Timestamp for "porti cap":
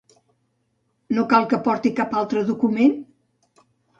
1.69-2.17